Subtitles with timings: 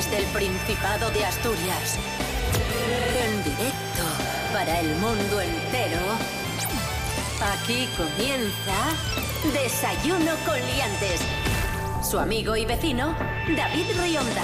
[0.00, 1.98] desde el Principado de Asturias.
[3.22, 4.02] En directo
[4.50, 6.00] para el mundo entero.
[7.52, 8.78] Aquí comienza
[9.52, 11.20] Desayuno con Liantes.
[12.02, 13.14] Su amigo y vecino,
[13.54, 14.42] David Rionda.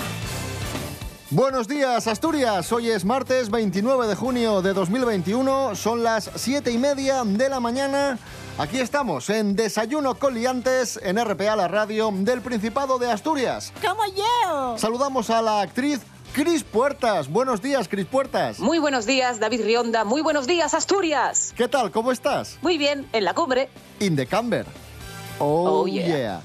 [1.30, 2.70] Buenos días, Asturias.
[2.70, 5.74] Hoy es martes 29 de junio de 2021.
[5.74, 8.18] Son las 7 y media de la mañana.
[8.58, 13.72] Aquí estamos en Desayuno con Liantes en RPA, la radio del Principado de Asturias.
[13.86, 14.78] ¡Como yo!
[14.78, 16.00] Saludamos a la actriz
[16.32, 17.28] Cris Puertas.
[17.28, 18.58] Buenos días, Cris Puertas.
[18.58, 20.04] Muy buenos días, David Rionda.
[20.04, 21.52] Muy buenos días, Asturias.
[21.54, 21.90] ¿Qué tal?
[21.90, 22.58] ¿Cómo estás?
[22.62, 23.68] Muy bien, en la cumbre.
[24.00, 24.64] In the camber.
[25.38, 26.06] Oh, Oh, yeah.
[26.06, 26.40] yeah.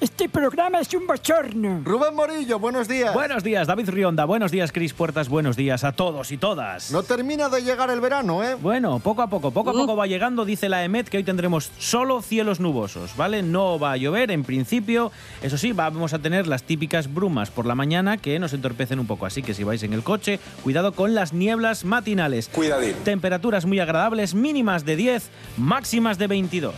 [0.00, 1.80] Este programa es un bochorno.
[1.84, 3.12] Rubén Morillo, buenos días.
[3.12, 4.24] Buenos días, David Rionda.
[4.24, 5.28] Buenos días, Cris Puertas.
[5.28, 6.90] Buenos días a todos y todas.
[6.90, 8.54] No termina de llegar el verano, ¿eh?
[8.54, 11.70] Bueno, poco a poco, poco a poco va llegando, dice la EMET, que hoy tendremos
[11.78, 13.42] solo cielos nubosos, ¿vale?
[13.42, 15.10] No va a llover en principio.
[15.42, 19.06] Eso sí, vamos a tener las típicas brumas por la mañana que nos entorpecen un
[19.06, 19.26] poco.
[19.26, 22.48] Así que si vais en el coche, cuidado con las nieblas matinales.
[22.48, 22.94] Cuidadín.
[23.04, 26.74] Temperaturas muy agradables, mínimas de 10, máximas de 22.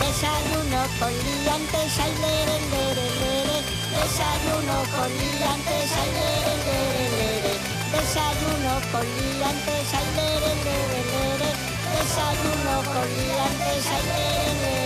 [0.00, 3.58] Desayuno con liantes, ay, lere, lere, lere.
[3.96, 7.52] Desayuno con liantes, ay, lere, lere, lere.
[7.92, 11.50] Desayuno con liantes, ay, lere, lere, lere.
[11.96, 14.85] Desayuno con liantes, ay, lere, lere.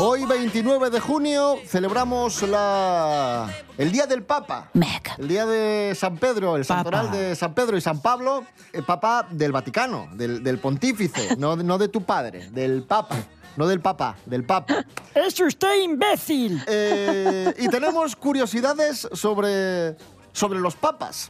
[0.00, 3.52] Hoy, 29 de junio, celebramos la...
[3.76, 4.70] el Día del Papa.
[5.18, 6.84] El Día de San Pedro, el Papa.
[6.84, 11.56] santoral de San Pedro y San Pablo, el Papa del Vaticano, del, del pontífice, no,
[11.56, 13.16] no de tu padre, del Papa.
[13.56, 14.86] No del Papa, del Papa.
[15.16, 16.62] ¡Es usted imbécil!
[16.68, 19.96] Eh, y tenemos curiosidades sobre,
[20.32, 21.28] sobre los papas.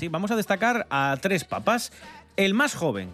[0.00, 1.92] Sí, vamos a destacar a tres papas.
[2.34, 3.10] El más joven.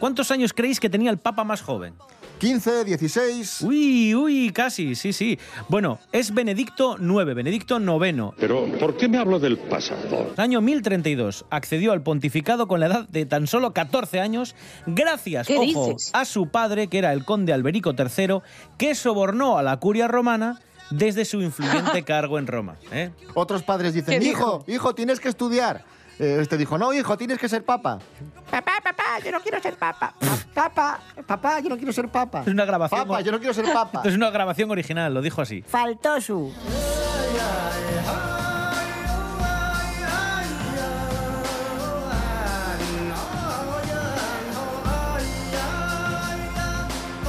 [0.00, 1.94] ¿Cuántos años creéis que tenía el papa más joven?
[2.42, 3.62] 15, 16...
[3.62, 5.38] Uy, uy, casi, sí, sí.
[5.68, 8.34] Bueno, es Benedicto IX, Benedicto IX.
[8.36, 10.32] Pero, ¿por qué me hablo del pasado?
[10.36, 15.56] Año 1032 accedió al pontificado con la edad de tan solo 14 años, gracias, ¿Qué
[15.56, 16.10] ojo, dices?
[16.14, 18.40] a su padre, que era el conde Alberico III,
[18.76, 20.58] que sobornó a la curia romana
[20.90, 22.74] desde su influyente cargo en Roma.
[22.90, 23.12] ¿eh?
[23.34, 25.84] Otros padres dicen, ¿Qué hijo, hijo, tienes que estudiar.
[26.18, 27.98] Eh, Este dijo, no, hijo, tienes que ser papa.
[28.50, 30.14] Papá, papá, yo no quiero ser papa.
[30.54, 32.42] Papá, Papá, yo no quiero ser papa.
[32.42, 33.06] Es una grabación.
[33.08, 34.02] Papa, yo no quiero ser papa.
[34.04, 35.62] Es una grabación original, lo dijo así.
[35.62, 36.52] faltó su.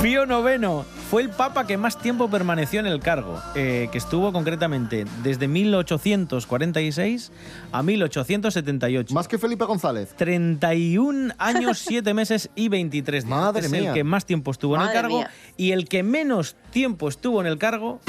[0.01, 4.33] Pío IX fue el papa que más tiempo permaneció en el cargo, eh, que estuvo
[4.33, 7.31] concretamente desde 1846
[7.71, 9.13] a 1878.
[9.13, 10.15] Más que Felipe González.
[10.17, 13.29] 31 años, 7 meses y 23 días.
[13.29, 13.89] Madre es mía.
[13.89, 15.29] el que más tiempo estuvo en el cargo mía.
[15.55, 17.99] y el que menos tiempo estuvo en el cargo,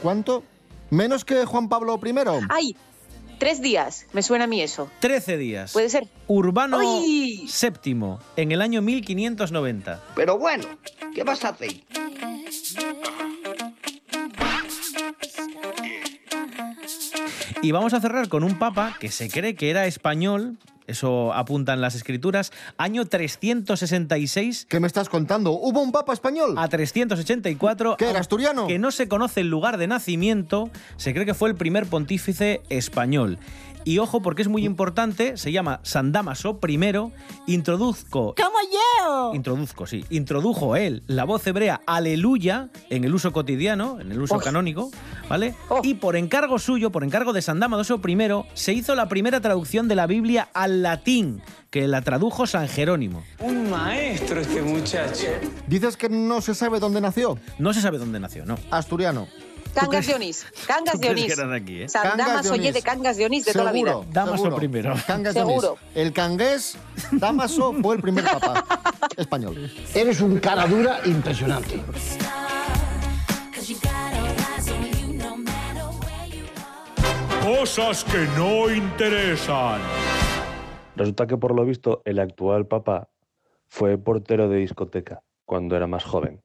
[0.00, 0.44] ¿Cuánto?
[0.90, 2.14] ¿Menos que Juan Pablo I?
[2.48, 2.76] ¡Ay!
[3.38, 4.06] Tres días.
[4.12, 4.90] Me suena a mí eso.
[5.00, 5.72] 13 días.
[5.72, 6.08] ¿Puede ser?
[6.26, 7.46] Urbano ¡Ay!
[7.84, 10.02] VII, en el año 1590.
[10.14, 10.64] Pero bueno,
[11.14, 11.72] ¿qué vas a hacer?
[17.62, 21.80] Y vamos a cerrar con un papa que se cree que era español, eso apuntan
[21.80, 25.52] las escrituras, año 366 ¿Qué me estás contando?
[25.52, 26.54] ¿Hubo un papa español?
[26.56, 27.96] a 384.
[27.96, 28.66] ¿Qué era, asturiano?
[28.66, 32.60] Que no se conoce el lugar de nacimiento, se cree que fue el primer pontífice
[32.68, 33.38] español.
[33.86, 36.76] Y ojo, porque es muy importante, se llama San Damaso I,
[37.46, 39.32] introduzco ¡Como yo!
[39.32, 40.04] Introduzco, sí.
[40.10, 44.38] Introdujo él la voz hebrea aleluya en el uso cotidiano, en el uso Oh.
[44.40, 44.90] canónico,
[45.28, 45.54] ¿vale?
[45.68, 45.82] Oh.
[45.84, 48.18] Y por encargo suyo, por encargo de San Damaso I,
[48.54, 53.22] se hizo la primera traducción de la Biblia al latín, que la tradujo San Jerónimo.
[53.38, 55.28] Un maestro este muchacho.
[55.68, 57.38] Dices que no se sabe dónde nació.
[57.60, 58.58] No se sabe dónde nació, ¿no?
[58.72, 59.28] Asturiano.
[59.76, 60.46] Cangas de Onís.
[60.66, 61.36] Cangas de Onís.
[61.36, 61.88] de aquí, eh?
[61.88, 64.00] San Cangas Damas de de Cangas de Onís de toda la vida.
[64.10, 64.56] Damaso seguro.
[64.56, 64.94] primero.
[65.06, 65.72] Cangas de Seguro.
[65.72, 65.80] Onís.
[65.94, 66.78] El cangués
[67.12, 68.64] Damaso fue el primer papa
[69.16, 69.70] español.
[69.94, 71.82] Eres un cara dura impresionante.
[77.42, 79.80] Cosas que no interesan.
[80.96, 83.08] Resulta que por lo visto el actual papa
[83.68, 86.42] fue portero de discoteca cuando era más joven.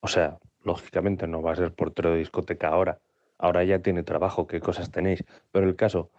[0.00, 2.98] O sea, lógicamente no va a ser portero de discoteca ahora.
[3.38, 5.24] Ahora ya tiene trabajo, qué cosas tenéis.
[5.52, 6.10] Pero el caso,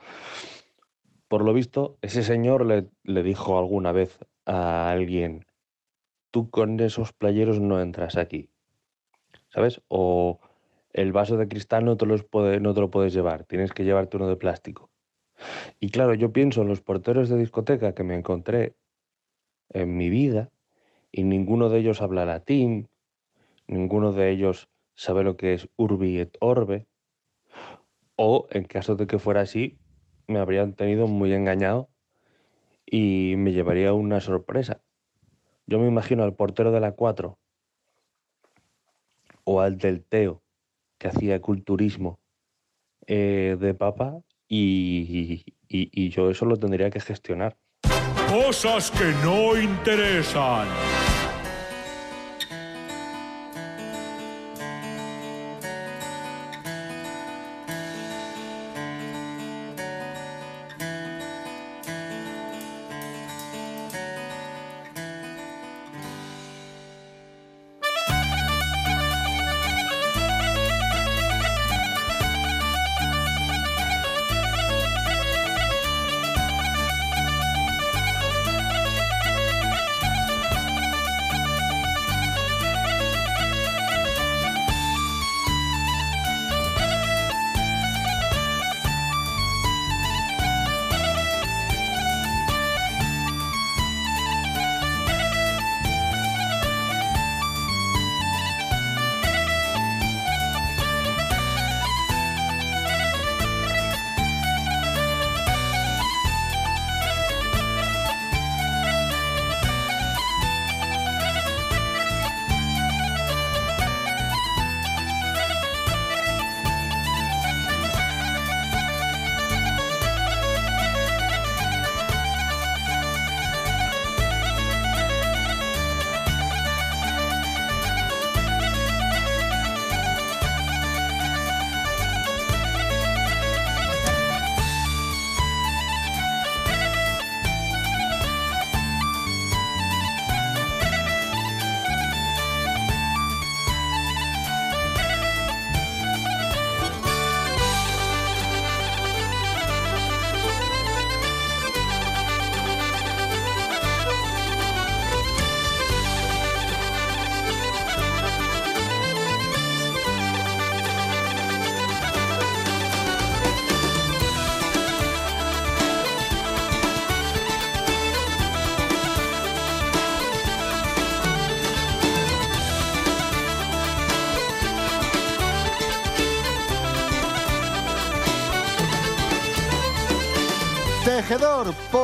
[1.27, 5.45] por lo visto, ese señor le, le dijo alguna vez a alguien,
[6.31, 8.49] tú con esos playeros no entras aquí.
[9.49, 9.81] ¿Sabes?
[9.89, 10.39] O
[10.93, 14.27] el vaso de cristal no te, no te lo puedes llevar, tienes que llevarte uno
[14.27, 14.89] de plástico.
[15.79, 18.75] Y claro, yo pienso en los porteros de discoteca que me encontré
[19.69, 20.49] en mi vida
[21.11, 22.89] y ninguno de ellos habla latín,
[23.67, 26.87] ninguno de ellos sabe lo que es urbi et orbe,
[28.15, 29.77] o en caso de que fuera así,
[30.27, 31.89] me habrían tenido muy engañado
[32.85, 34.81] y me llevaría una sorpresa.
[35.67, 37.37] Yo me imagino al portero de la 4
[39.43, 40.41] o al del Teo,
[40.97, 42.19] que hacía culturismo
[43.05, 44.19] eh, de papa,
[44.49, 47.57] y, y- y yo eso lo tendría que gestionar.
[48.29, 50.67] Cosas que no interesan.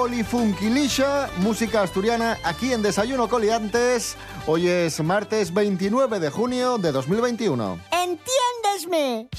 [0.04, 4.16] Tejedor Polifunquilisha, música asturiana aquí en Desayuno Coliantes.
[4.48, 7.80] Hoy es martes 29 de junio de 2021.
[7.92, 9.30] ¡Entiéndesme!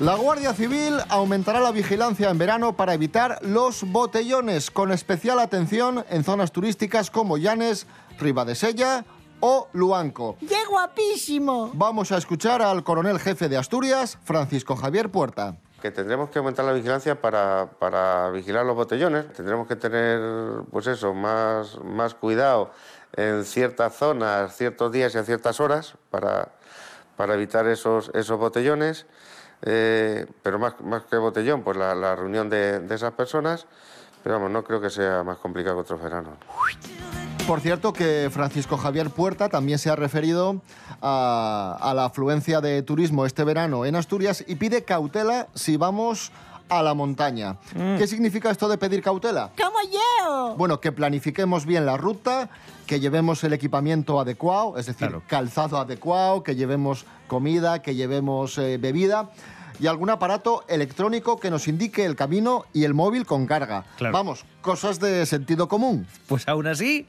[0.00, 6.04] La Guardia Civil aumentará la vigilancia en verano para evitar los botellones, con especial atención
[6.10, 7.86] en zonas turísticas como Llanes,
[8.18, 9.04] Ribadesella
[9.40, 10.36] o Luanco.
[10.40, 11.70] ¡Qué guapísimo!
[11.74, 15.56] Vamos a escuchar al coronel jefe de Asturias, Francisco Javier Puerta.
[15.80, 19.32] que tendremos que aumentar la vigilancia para, para vigilar los botellones.
[19.32, 20.20] Tendremos que tener,
[20.72, 22.70] pues eso, más, más cuidado
[23.16, 26.48] en ciertas zonas, ciertos días y a ciertas horas para,
[27.16, 29.06] para evitar esos, esos botellones.
[29.62, 33.66] Eh, pero más, más que botellón, pues la, la reunión de, de esas personas.
[34.24, 36.34] Pero vamos, no creo que sea más complicado que otros veranos.
[37.48, 40.60] Por cierto, que Francisco Javier Puerta también se ha referido
[41.00, 46.30] a, a la afluencia de turismo este verano en Asturias y pide cautela si vamos
[46.68, 47.56] a la montaña.
[47.72, 49.50] ¿Qué significa esto de pedir cautela?
[49.56, 50.56] ¡Como yo!
[50.58, 52.50] Bueno, que planifiquemos bien la ruta,
[52.86, 58.76] que llevemos el equipamiento adecuado, es decir, calzado adecuado, que llevemos comida, que llevemos eh,
[58.76, 59.30] bebida
[59.80, 63.84] y algún aparato electrónico que nos indique el camino y el móvil con carga.
[63.96, 64.12] Claro.
[64.12, 66.06] Vamos, cosas de sentido común.
[66.26, 67.06] Pues aún así,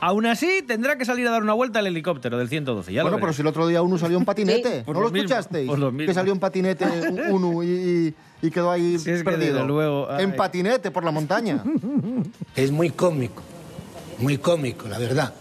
[0.00, 2.92] aún así tendrá que salir a dar una vuelta al helicóptero del 112.
[2.92, 5.12] Ya bueno, pero si el otro día uno salió en patinete, Pues ¿no lo lo
[5.12, 5.68] mismo, escuchasteis?
[5.70, 6.06] pues.
[6.06, 8.14] Que salió en patinete un- uno y, y-
[8.46, 9.54] y quedó ahí Si es que perdido.
[9.54, 10.24] desde luego, ay.
[10.24, 11.64] en patinete por la montaña.
[12.54, 13.42] Es muy cómico,
[14.18, 15.32] muy cómico, la verdad.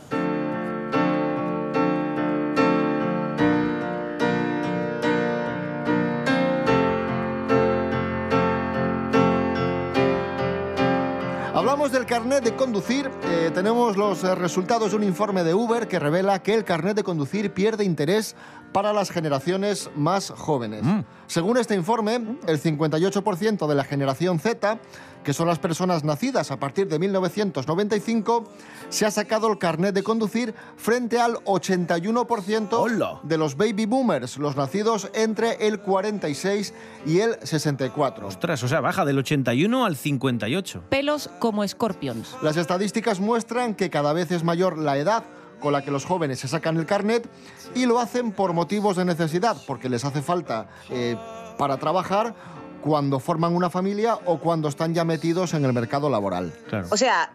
[11.94, 13.10] Del carnet de conducir.
[13.24, 16.96] Eh, tenemos los eh, resultados de un informe de Uber que revela que el carnet
[16.96, 18.36] de conducir pierde interés
[18.72, 20.82] para las generaciones más jóvenes.
[21.28, 22.16] Según este informe,
[22.48, 24.80] el 58% de la generación Z,
[25.24, 28.44] que son las personas nacidas a partir de 1995,
[28.90, 34.56] se ha sacado el carnet de conducir frente al 81% de los baby boomers, los
[34.56, 36.74] nacidos entre el 46
[37.06, 38.28] y el 64.
[38.28, 40.84] Ostras, o sea, baja del 81 al 58.
[40.90, 42.36] Pelos como escorpions.
[42.42, 45.24] Las estadísticas muestran que cada vez es mayor la edad
[45.60, 47.28] con la que los jóvenes se sacan el carnet
[47.74, 51.16] y lo hacen por motivos de necesidad, porque les hace falta eh,
[51.58, 52.36] para trabajar
[52.84, 56.54] cuando forman una familia o cuando están ya metidos en el mercado laboral.
[56.92, 57.34] O sea,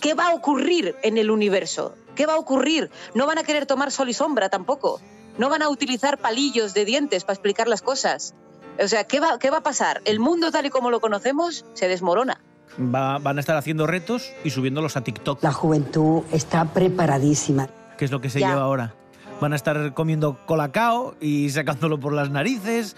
[0.00, 1.94] ¿qué va a ocurrir en el universo?
[2.16, 2.90] ¿Qué va a ocurrir?
[3.14, 5.00] No van a querer tomar sol y sombra tampoco.
[5.38, 8.34] No van a utilizar palillos de dientes para explicar las cosas.
[8.82, 10.02] O sea, ¿qué va, qué va a pasar?
[10.04, 12.40] El mundo tal y como lo conocemos se desmorona.
[12.80, 15.42] Va- van a estar haciendo retos y subiéndolos a TikTok.
[15.42, 17.68] La juventud está preparadísima.
[17.96, 18.48] que es lo que se Ya.
[18.50, 18.94] lleva ahora.
[19.40, 22.96] Van a estar comiendo colacao y sacándolo por las narices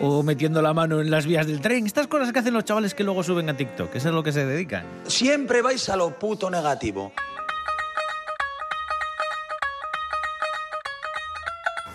[0.00, 1.86] o metiendo la mano en las vías del tren.
[1.86, 3.94] Estas cosas que hacen los chavales que luego suben a TikTok.
[3.94, 4.84] Eso es lo que se dedican.
[5.06, 7.12] Siempre vais a lo puto negativo.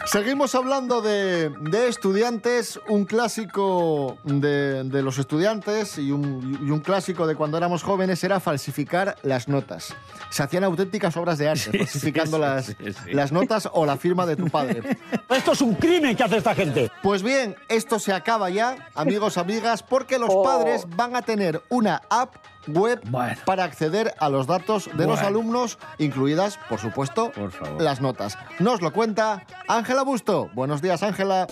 [0.07, 6.79] Seguimos hablando de, de estudiantes, un clásico de, de los estudiantes y un, y un
[6.79, 9.93] clásico de cuando éramos jóvenes era falsificar las notas.
[10.29, 13.11] Se hacían auténticas obras de arte, falsificando sí, las, sí, sí.
[13.11, 14.97] las notas o la firma de tu padre.
[15.29, 16.89] Esto es un crimen que hace esta gente.
[17.03, 22.01] Pues bien, esto se acaba ya, amigos, amigas, porque los padres van a tener una
[22.09, 22.35] app
[22.67, 23.01] web
[23.45, 27.31] para acceder a los datos de los alumnos, incluidas, por supuesto,
[27.79, 28.37] las notas.
[28.59, 30.49] Nos lo cuenta Ángela Busto.
[30.53, 31.47] Buenos días, Ángela.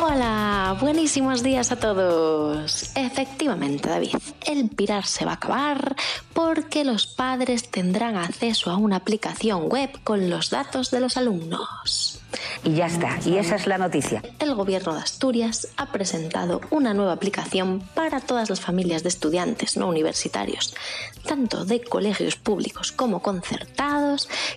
[0.00, 2.92] Hola, buenísimos días a todos.
[2.94, 4.14] Efectivamente, David,
[4.46, 5.96] el pirar se va a acabar
[6.32, 12.17] porque los padres tendrán acceso a una aplicación web con los datos de los alumnos.
[12.64, 14.22] Y ya está, y esa es la noticia.
[14.38, 19.76] El gobierno de Asturias ha presentado una nueva aplicación para todas las familias de estudiantes
[19.76, 20.74] no universitarios,
[21.26, 24.07] tanto de colegios públicos como concertados,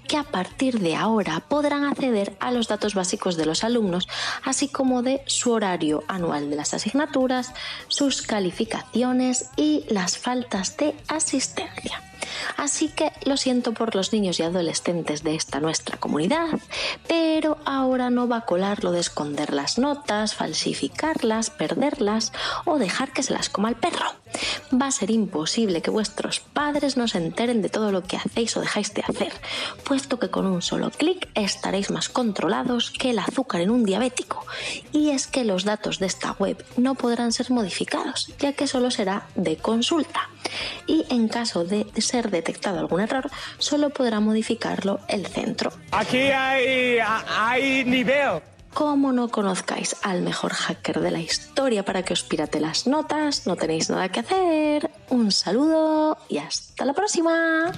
[0.08, 4.08] que a partir de ahora podrán acceder a los datos básicos de los alumnos,
[4.44, 7.54] así como de su horario anual de las asignaturas,
[7.88, 12.02] sus calificaciones y las faltas de asistencia.
[12.58, 16.60] Así que lo siento por los niños y adolescentes de esta nuestra comunidad,
[17.08, 22.32] pero ahora no va a colar lo de esconder las notas, falsificarlas, perderlas
[22.66, 24.06] o dejar que se las coma el perro.
[24.74, 28.56] Va a ser imposible que vuestros padres no se enteren de todo lo que hacéis
[28.56, 29.34] o dejáis de hacer,
[29.84, 34.46] puesto que con un solo clic estaréis más controlados que el azúcar en un diabético.
[34.92, 38.92] Y es que los datos de esta web no podrán ser modificados, ya que solo
[38.92, 40.30] será de consulta.
[40.88, 45.72] Y en caso de ser detectado algún error, solo podrá modificarlo el centro.
[45.92, 48.42] Aquí hay, hay nivel.
[48.74, 53.46] Como no conozcáis al mejor hacker de la historia para que os pirate las notas,
[53.46, 54.90] no tenéis nada que hacer.
[55.10, 57.72] Un saludo y hasta la próxima.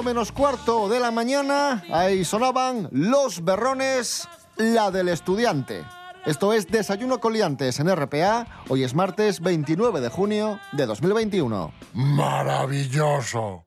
[0.00, 5.84] menos cuarto de la mañana, ahí sonaban los berrones, la del estudiante.
[6.24, 8.46] Esto es Desayuno Coliantes en RPA.
[8.68, 11.74] Hoy es martes 29 de junio de 2021.
[11.92, 13.64] ¡Maravilloso!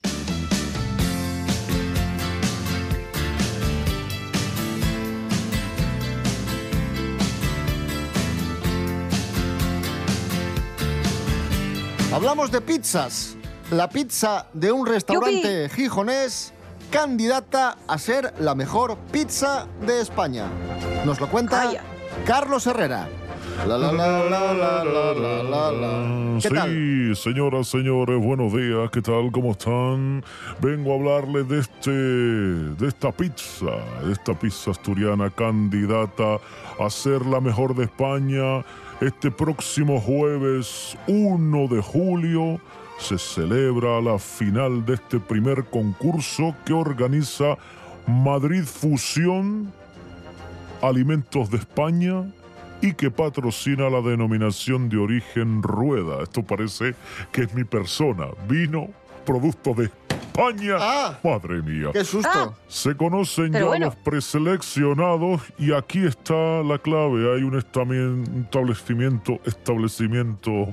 [12.11, 13.34] Hablamos de pizzas
[13.71, 16.53] la pizza de un restaurante gijonés
[16.91, 20.45] candidata a ser la mejor pizza de España.
[21.05, 21.83] Nos lo cuenta Calla.
[22.25, 23.07] Carlos Herrera.
[26.39, 29.31] Sí, señoras, señores, buenos días, ¿qué tal?
[29.31, 30.23] ¿Cómo están?
[30.61, 33.71] Vengo a hablarles de este de esta pizza,
[34.03, 36.37] de esta pizza asturiana candidata
[36.79, 38.65] a ser la mejor de España
[39.01, 42.59] este próximo jueves 1 de julio
[42.97, 47.57] se celebra la final de este primer concurso que organiza
[48.07, 49.71] Madrid Fusión
[50.81, 52.25] Alimentos de España
[52.81, 56.23] y que patrocina la denominación de origen Rueda.
[56.23, 56.95] Esto parece
[57.31, 58.27] que es mi persona.
[58.47, 58.89] Vino,
[59.25, 59.85] producto de
[60.39, 60.77] España.
[61.23, 61.89] Madre mía.
[61.93, 62.53] ¡Qué susto!
[62.67, 63.85] Se conocen Pero ya bueno.
[63.87, 67.33] los preseleccionados y aquí está la clave.
[67.35, 70.67] Hay un estamen- establecimiento, establecimiento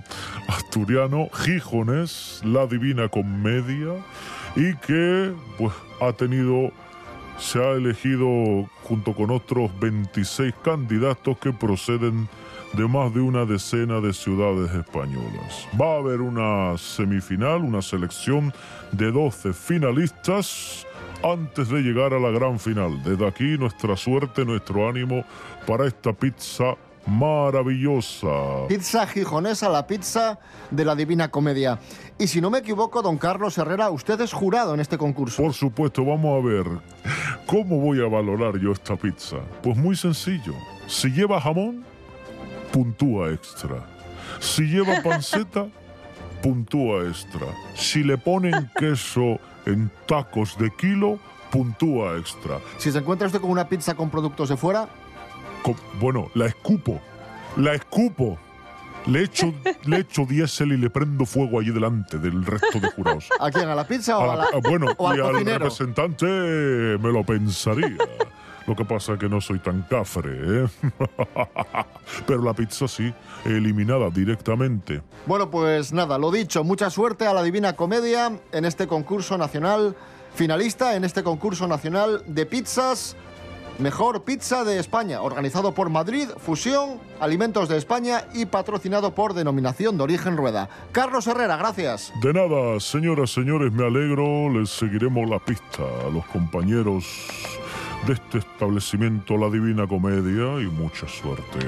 [0.49, 3.95] asturiano, Gijones, la Divina Comedia,
[4.57, 6.73] y que pues ha tenido
[7.38, 12.42] se ha elegido junto con otros 26 candidatos que proceden de
[12.81, 15.69] más de una decena de ciudades españolas.
[15.81, 18.52] Va a haber una semifinal, una selección
[18.93, 20.87] de 12 finalistas
[21.23, 23.02] antes de llegar a la gran final.
[23.02, 25.25] Desde aquí nuestra suerte, nuestro ánimo
[25.67, 26.75] para esta pizza
[27.07, 28.67] maravillosa.
[28.69, 30.38] Pizza gijonesa, la pizza
[30.71, 31.79] de la Divina Comedia.
[32.19, 35.43] Y si no me equivoco, don Carlos Herrera, usted es jurado en este concurso.
[35.43, 36.67] Por supuesto, vamos a ver.
[37.47, 39.37] ¿Cómo voy a valorar yo esta pizza?
[39.62, 40.55] Pues muy sencillo.
[40.87, 41.85] Si lleva jamón,
[42.73, 43.77] puntúa extra.
[44.41, 45.67] Si lleva panceta,
[46.43, 47.47] puntúa extra.
[47.75, 51.19] Si le ponen queso en tacos de kilo,
[51.51, 52.59] puntúa extra.
[52.79, 54.88] Si se encuentra usted con una pizza con productos de fuera,
[56.01, 57.01] Bueno, la escupo.
[57.57, 58.38] La escupo.
[59.07, 59.53] Le echo,
[59.85, 63.29] le echo diésel y le prendo fuego allí delante del resto de jurados.
[63.41, 63.69] ¿a quién?
[63.69, 67.12] ¿A la pizza o A a la- la, bueno, o al y al representante me
[67.12, 67.97] lo pensaría.
[68.66, 70.68] Lo que pasa es que no soy tan cafre, ¿eh?
[72.27, 73.12] Pero la pizza sí,
[73.44, 75.03] eliminada directamente.
[75.27, 79.96] Bueno, pues nada, lo dicho, mucha suerte a la Divina Comedia en este concurso nacional,
[80.35, 83.16] finalista en este concurso nacional de pizzas,
[83.79, 89.96] Mejor Pizza de España, organizado por Madrid, Fusión, Alimentos de España y patrocinado por Denominación
[89.96, 90.68] de Origen Rueda.
[90.92, 92.12] Carlos Herrera, gracias.
[92.20, 94.51] De nada, señoras, señores, me alegro.
[94.51, 97.05] Les seguiremos la pista a los compañeros
[98.07, 101.59] de este establecimiento La Divina Comedia y mucha suerte.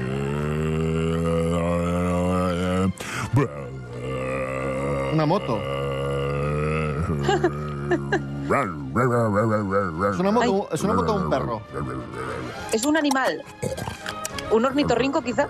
[5.13, 5.59] Una moto.
[8.45, 11.61] Es una moto, es una moto de un perro.
[12.71, 13.43] Es un animal.
[14.51, 15.47] ¿Un ornitorrinco quizá?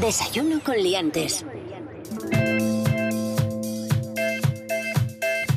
[0.00, 1.44] Desayuno con liantes.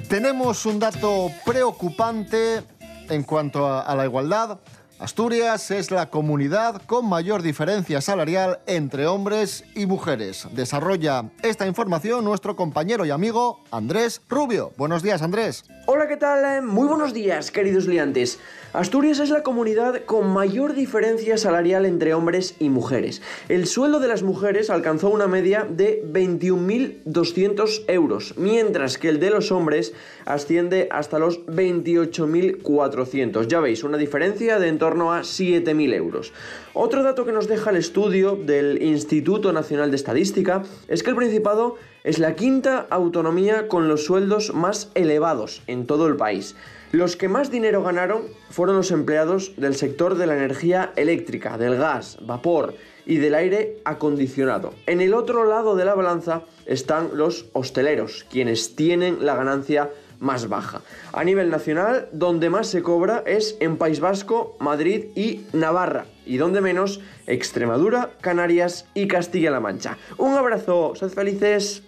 [0.10, 2.64] Tenemos un dato preocupante
[3.10, 4.60] en cuanto a, la igualdad.
[5.00, 10.48] Asturias es la comunidad con mayor diferencia salarial entre hombres y mujeres.
[10.54, 14.72] Desarrolla esta información nuestro compañero y amigo Andrés Rubio.
[14.76, 15.66] Buenos días, Andrés.
[15.86, 16.64] Hola, ¿qué tal?
[16.64, 18.40] Muy buenos días, queridos liantes.
[18.74, 23.22] Asturias es la comunidad con mayor diferencia salarial entre hombres y mujeres.
[23.48, 29.30] El sueldo de las mujeres alcanzó una media de 21.200 euros, mientras que el de
[29.30, 29.94] los hombres
[30.26, 33.48] asciende hasta los 28.400.
[33.48, 36.32] Ya veis, una diferencia de torno a 7.000 euros.
[36.74, 41.18] Otro dato que nos deja el estudio del Instituto Nacional de Estadística es que el
[41.18, 46.56] Principado es la quinta autonomía con los sueldos más elevados en todo el país.
[46.94, 51.76] Los que más dinero ganaron fueron los empleados del sector de la energía eléctrica, del
[51.76, 54.74] gas, vapor y del aire acondicionado.
[54.86, 59.90] En el otro lado de la balanza están los hosteleros, quienes tienen la ganancia
[60.20, 60.82] más baja.
[61.14, 66.38] A nivel nacional, donde más se cobra es en País Vasco, Madrid y Navarra, y
[66.38, 69.98] donde menos, Extremadura, Canarias y Castilla-La Mancha.
[70.18, 71.84] Un abrazo, sed felices.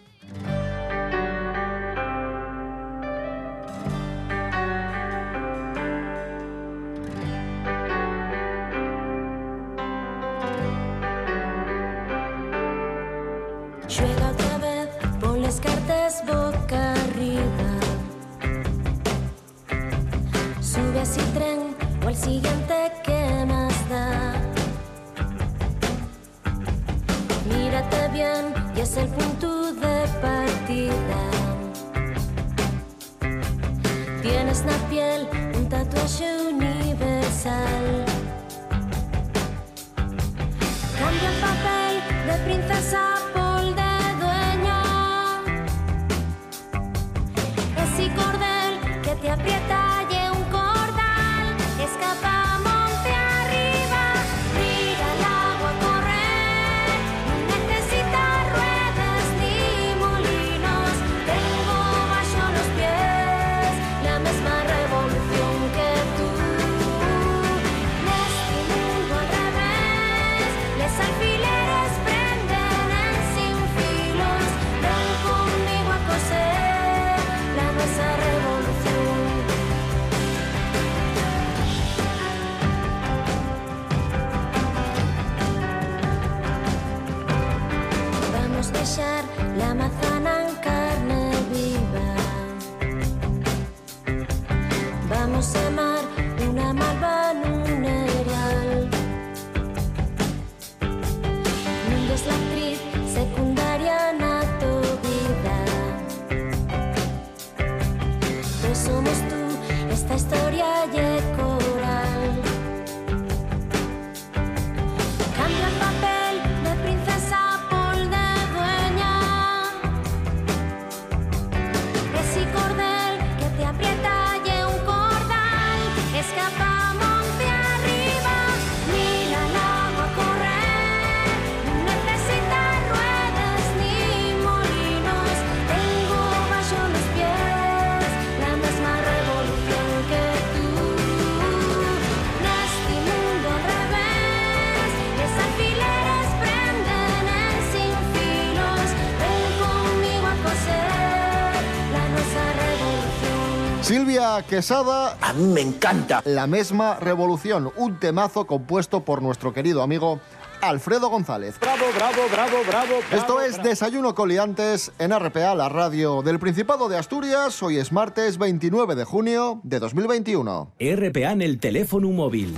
[154.50, 155.16] Quesada.
[155.22, 156.22] A mí me encanta.
[156.26, 160.20] La misma revolución, un temazo compuesto por nuestro querido amigo
[160.60, 161.60] Alfredo González.
[161.60, 162.96] Bravo, bravo, bravo, bravo.
[163.12, 167.62] Esto es Desayuno Coliantes en RPA, la radio del Principado de Asturias.
[167.62, 170.74] Hoy es martes 29 de junio de 2021.
[170.80, 172.56] RPA en el teléfono móvil.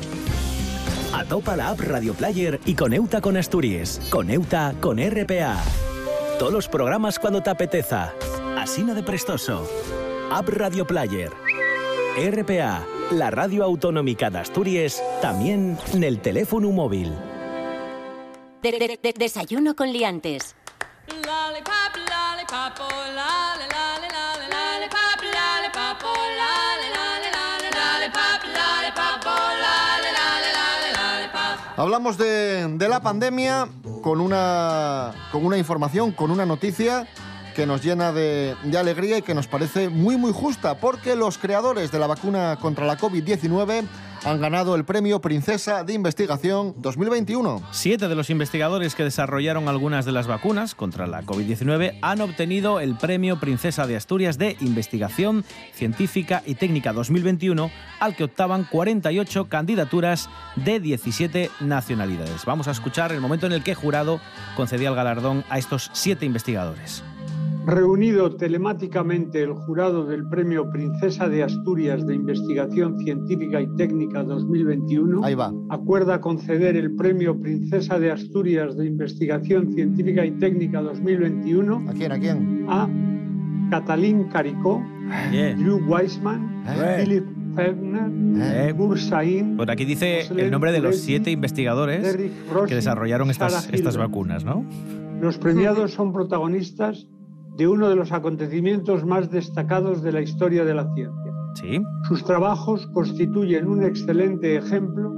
[1.13, 3.99] Atopa la app Radio Player y coneuta con Asturias.
[4.09, 5.61] Coneuta con RPA.
[6.39, 8.13] Todos los programas cuando te apeteza.
[8.57, 9.69] Asina de prestoso.
[10.31, 11.50] App Radio Player.
[12.17, 17.13] RPA, la radio autonómica de Asturias, también en el teléfono móvil.
[18.61, 20.55] De- de- de- desayuno con liantes.
[21.07, 24.01] Lollipop, lollipop, oh, lollipop,
[25.23, 26.09] lollipop, oh,
[31.77, 31.81] oh.
[31.81, 33.67] Hablamos de, de la pandemia
[34.03, 37.07] con una, con una información, con una noticia
[37.55, 41.91] que nos llena de, alegría y que nos parece muy muy justa, porque los creadores
[41.91, 43.83] de la vacuna contra la COVID-19
[44.23, 47.63] han ganado el premio Princesa de Investigación 2021.
[47.71, 52.79] Siete de los investigadores que desarrollaron algunas de las vacunas contra la COVID-19 han obtenido
[52.79, 59.45] el Premio Princesa de Asturias de Investigación Científica y Técnica 2021, al que optaban 48
[59.45, 62.45] candidaturas de 17 nacionalidades.
[62.45, 64.21] Vamos a escuchar el momento en el que jurado
[64.55, 67.03] concedía el galardón a estos siete investigadores.
[67.65, 75.21] Reunido telemáticamente el jurado del Premio Princesa de Asturias de Investigación Científica y Técnica 2021,
[75.69, 82.11] acuerda conceder el Premio Princesa de Asturias de Investigación Científica y Técnica 2021 ¿A quién?
[82.11, 82.65] ¿A quién?
[82.67, 82.89] a
[83.69, 84.83] Catalín Caricó.
[85.31, 87.03] Drew Weissman, Eh.
[87.05, 88.11] Philip Febner,
[88.69, 88.73] Eh.
[88.73, 92.17] Bursain, Por aquí dice el nombre de los siete investigadores
[92.67, 94.65] que desarrollaron estas, estas vacunas, ¿no?
[95.21, 97.07] Los premiados son protagonistas
[97.61, 101.31] de uno de los acontecimientos más destacados de la historia de la ciencia.
[101.53, 101.79] Sí.
[102.07, 105.13] Sus trabajos constituyen un excelente ejemplo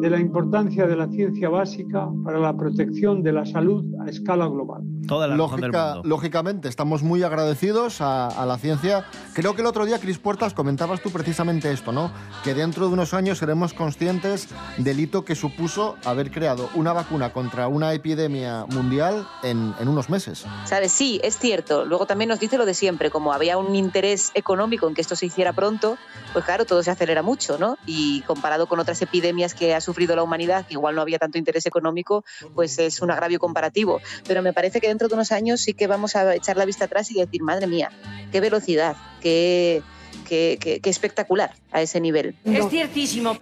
[0.00, 4.46] de la importancia de la ciencia básica para la protección de la salud a escala
[4.46, 4.82] global.
[5.06, 6.02] Toda la del Lógica- mundo.
[6.08, 9.04] lógicamente, estamos muy agradecidos a, a la ciencia.
[9.34, 12.12] Creo que el otro día, Cris Puertas, comentabas tú precisamente esto, ¿no?
[12.44, 17.32] Que dentro de unos años seremos conscientes del hito que supuso haber creado una vacuna
[17.32, 20.44] contra una epidemia mundial en, en unos meses.
[20.64, 20.92] ¿Sabes?
[20.92, 21.84] Sí, es cierto.
[21.84, 25.16] Luego también nos dice lo de siempre, como había un interés económico en que esto
[25.16, 25.96] se hiciera pronto,
[26.32, 27.76] pues claro, todo se acelera mucho, ¿no?
[27.86, 31.36] Y comparado con otras epidemias que ha sufrido la humanidad, que igual no había tanto
[31.38, 32.24] interés económico,
[32.54, 34.00] pues es un agravio comparativo.
[34.26, 36.84] Pero me parece que dentro de unos años sí que vamos a echar la vista
[36.84, 37.90] atrás y decir, madre mía,
[38.30, 39.82] qué velocidad, qué,
[40.28, 42.36] qué, qué- qué espectacular a ese nivel.
[42.44, 43.38] Es ciertísimo.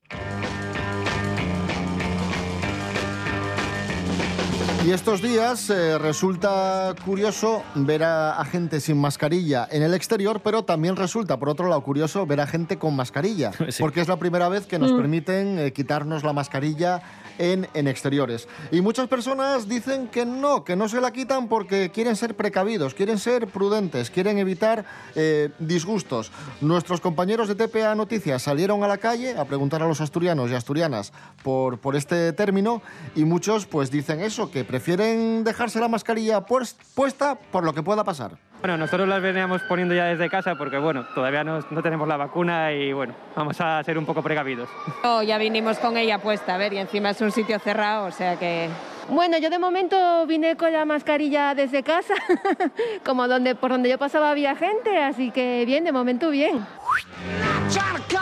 [4.88, 10.40] Y estos días eh, resulta curioso ver a, a gente sin mascarilla en el exterior,
[10.42, 13.80] pero también resulta, por otro lado, curioso ver a gente con mascarilla, Sí.
[13.82, 14.96] porque es la primera vez que nos Mm.
[14.96, 17.02] permiten eh, quitarnos la mascarilla
[17.38, 18.48] en, exteriores.
[18.70, 22.94] Y muchas personas dicen que no, que no se la quitan porque quieren ser precavidos,
[22.94, 26.30] quieren ser prudentes, quieren evitar eh, disgustos.
[26.60, 30.54] Nuestros compañeros de TPA Noticias salieron a la calle a preguntar a los asturianos y
[30.54, 32.82] asturianas por, por este término
[33.14, 37.82] y muchos pues dicen eso, que prefieren dejarse la mascarilla pues- puesta por lo que
[37.82, 38.47] pueda pasar.
[38.60, 42.72] Bueno, nosotros las veníamos poniendo ya desde casa porque, bueno, todavía no, tenemos la vacuna
[42.72, 44.68] y, bueno, vamos a ser un poco precavidos.
[45.04, 48.10] No, ya vinimos con ella puesta, a ver, y encima es un sitio cerrado, o
[48.10, 48.68] sea que...
[49.10, 52.14] Bueno, yo de momento vine con la mascarilla desde casa,
[53.06, 56.66] como donde, por donde yo pasaba había gente, así que bien, de momento bien.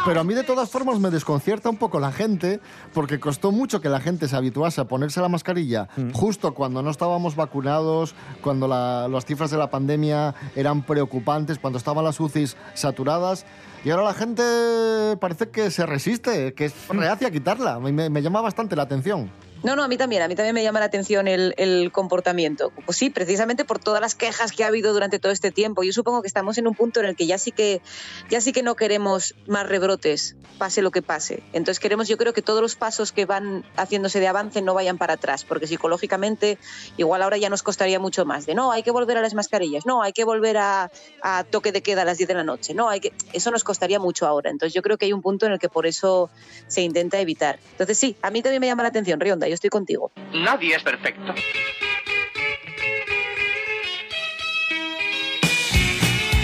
[0.04, 2.60] Pero a mí de todas formas me desconcierta un poco la gente,
[2.94, 6.90] porque costó mucho que la gente se habituase a ponerse la mascarilla justo cuando no
[6.90, 12.56] estábamos vacunados, cuando la- las cifras de la pandemia eran preocupantes, cuando estaban las UCIs
[12.74, 13.44] saturadas.
[13.84, 17.80] Y ahora la gente parece que se resiste, que es reacia a quitarla.
[17.80, 19.30] Me, me- me llama bastante la atención.
[19.62, 22.72] No, no, a mí también, a mí también me llama la atención el, comportamiento.
[22.84, 25.82] Pues sí, precisamente por todas las quejas que ha habido durante todo este tiempo.
[25.82, 27.80] Yo supongo que estamos en un punto en el que ya sí que
[28.28, 31.42] ya sí que no queremos más rebrotes, pase lo que pase.
[31.52, 34.98] Entonces queremos, yo creo que todos los pasos que van haciéndose de avance no vayan
[34.98, 36.58] para atrás, porque psicológicamente
[36.96, 39.86] igual ahora ya nos costaría mucho más de no, hay que volver a las mascarillas,
[39.86, 40.90] no, hay que volver a,
[41.22, 43.64] a toque de queda a las 10 de la noche, no, hay que eso nos
[43.64, 44.50] costaría mucho ahora.
[44.50, 46.30] Entonces yo creo que hay un punto en el que por eso
[46.66, 47.58] se intenta evitar.
[47.72, 50.12] Entonces sí, a mí también me llama la atención, Rionda, yo estoy contigo.
[50.32, 51.34] Nadie es perfecto.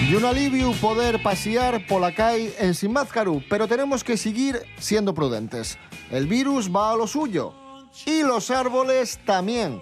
[0.09, 4.61] Y un alivio poder pasear por la calle en sin máscaru, pero tenemos que seguir
[4.79, 5.79] siendo prudentes.
[6.11, 7.55] El virus va a lo suyo.
[8.05, 9.81] Y los árboles también.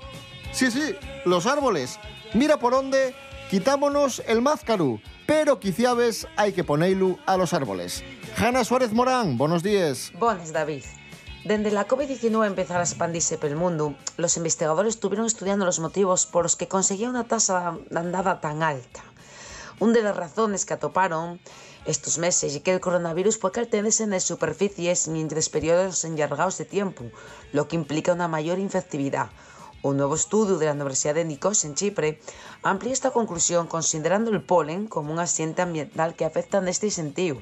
[0.52, 1.98] Sí, sí, los árboles.
[2.33, 3.12] Mira por dónde
[3.50, 8.04] quitámonos el máscaru, pero quiciabes hay que ponerlo a los árboles.
[8.37, 10.12] Hanna Suárez Morán, buenos días.
[10.18, 10.85] Bones, David.
[11.42, 16.42] Dende la COVID-19 empezara a expandirse pelo mundo, los investigadores estuvieron estudiando los motivos por
[16.42, 19.03] los que conseguía una tasa de andada tan alta.
[19.79, 21.40] Una de las razones que atoparon
[21.87, 26.66] estos meses y que el coronavirus puede caltenerse en las superficies mientras periodos enlargados de
[26.66, 27.05] tiempo,
[27.53, 29.31] lo que implica una mayor infectividad.
[29.83, 32.20] Un nuevo estudio de la Universidad de Nikos en Chipre
[32.62, 37.40] amplía esta conclusión considerando el polen como un asiente ambiental que afecta en este sentido.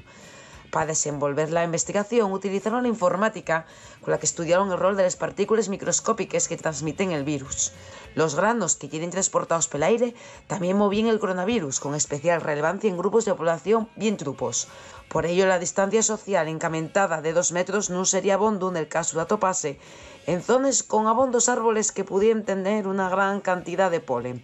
[0.71, 3.67] Para desenvolver la investigación utilizaron la informática
[4.03, 7.73] con la que estudiaron el rol de las partículas microscópicas que transmiten el virus.
[8.15, 10.15] Los granos que quieren transportados por el aire
[10.47, 14.69] también movían el coronavirus, con especial relevancia en grupos de población bien trupos.
[15.09, 19.17] Por ello, la distancia social encamentada de dos metros no sería abondo en el caso
[19.17, 19.79] de atopase
[20.27, 24.43] en zonas con abondos árboles que pudieran tener una gran cantidad de polen.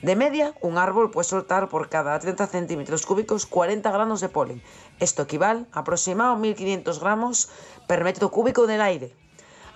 [0.00, 4.62] De media, un árbol puede soltar por cada 30 centímetros cúbicos 40 granos de polen.
[4.98, 7.48] Esto equivale a aproximadamente 1.500 gramos
[7.86, 9.14] per metro cúbico en el aire.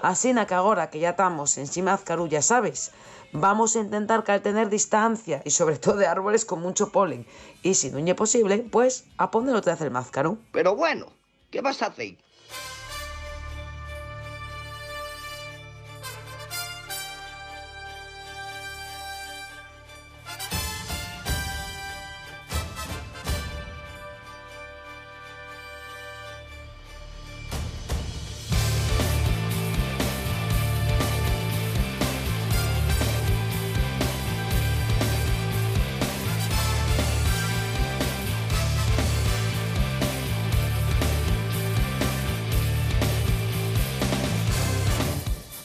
[0.02, 2.92] Así que ahora que ya estamos encima de ya sabes,
[3.32, 7.26] vamos a intentar tener distancia y sobre todo de árboles con mucho polen.
[7.62, 10.38] Y si no posible, pues a poner otra vez el mázcaro.
[10.52, 11.06] Pero bueno,
[11.50, 12.16] ¿qué vas a hacer?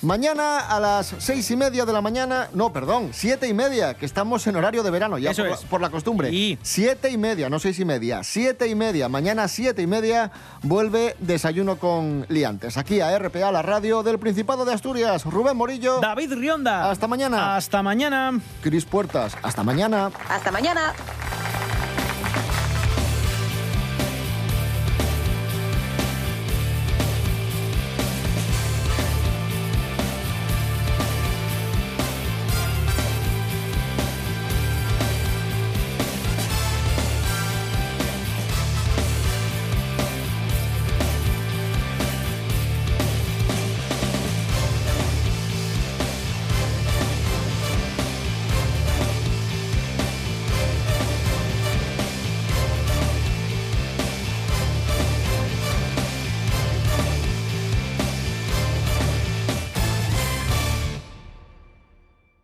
[0.06, 4.06] Mañana a las seis y media de la mañana, no, perdón, siete y media, que
[4.06, 5.64] estamos en horario de verano, ya Eso por, es.
[5.64, 6.58] La, por la costumbre.
[6.62, 9.10] Siete y media, no seis y media, siete y media.
[9.10, 12.78] Mañana siete y media vuelve Desayuno con Liantes.
[12.78, 15.26] Aquí a RPA, la radio del Principado de Asturias.
[15.26, 16.00] Rubén Morillo.
[16.02, 16.92] David Rionda.
[16.92, 17.56] Hasta mañana.
[17.56, 18.40] Hasta mañana.
[18.62, 19.36] Cris Puertas.
[19.42, 20.12] Hasta mañana.
[20.30, 20.94] Hasta mañana.